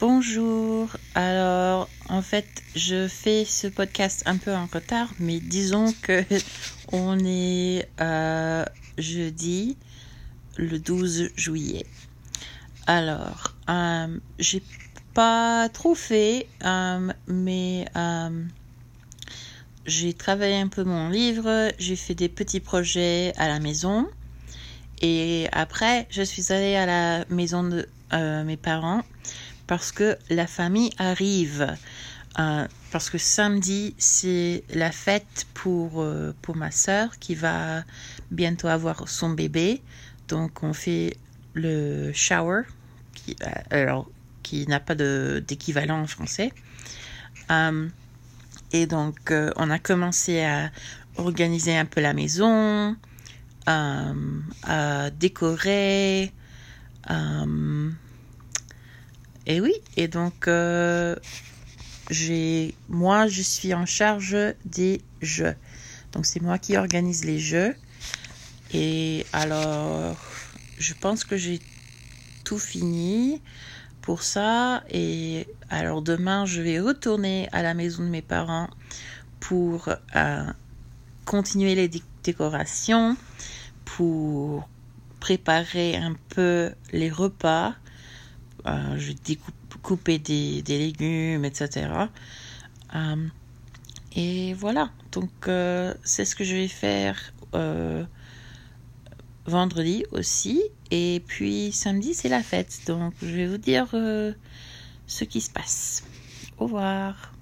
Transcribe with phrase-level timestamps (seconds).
[0.00, 0.88] Bonjour.
[1.14, 6.24] Alors, en fait, je fais ce podcast un peu en retard, mais disons que
[6.92, 8.64] on est euh,
[8.96, 9.76] jeudi,
[10.56, 11.84] le 12 juillet.
[12.86, 14.62] Alors, euh, j'ai
[15.12, 18.42] pas trop fait, euh, mais euh,
[19.84, 24.08] j'ai travaillé un peu mon livre, j'ai fait des petits projets à la maison.
[25.02, 29.02] Et après, je suis allée à la maison de euh, mes parents
[29.70, 31.76] parce que la famille arrive.
[32.40, 37.84] Euh, parce que samedi, c'est la fête pour, euh, pour ma sœur qui va
[38.32, 39.80] bientôt avoir son bébé.
[40.26, 41.16] Donc, on fait
[41.54, 42.62] le shower,
[43.14, 44.10] qui, euh, alors,
[44.42, 46.52] qui n'a pas d'équivalent en français.
[48.72, 50.72] Et donc, on a commencé à
[51.16, 52.96] organiser un peu la maison,
[53.66, 56.32] à décorer.
[59.50, 61.16] Et oui, et donc, euh,
[62.08, 65.56] j'ai, moi, je suis en charge des jeux.
[66.12, 67.74] Donc, c'est moi qui organise les jeux.
[68.72, 70.16] Et alors,
[70.78, 71.60] je pense que j'ai
[72.44, 73.42] tout fini
[74.02, 74.84] pour ça.
[74.88, 78.70] Et alors, demain, je vais retourner à la maison de mes parents
[79.40, 80.44] pour euh,
[81.24, 83.16] continuer les dé- décorations,
[83.84, 84.68] pour
[85.18, 87.74] préparer un peu les repas.
[88.66, 91.88] Euh, je vais découper couper des, légumes, etc.
[92.94, 93.26] Euh,
[94.14, 97.32] et voilà, donc euh, c'est ce que je vais faire
[99.46, 100.62] vendredi aussi.
[100.90, 102.80] Et puis samedi, c'est la fête.
[102.86, 103.88] Donc je vais vous dire
[105.06, 106.04] ce qui se passe.
[106.58, 107.32] Au revoir.